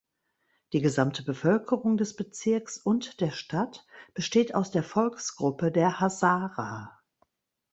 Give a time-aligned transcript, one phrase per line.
[0.73, 3.85] Die gesamte Bevölkerung des Bezirks und der Stadt
[4.15, 6.99] besteht aus der Volksgruppe der Hazara.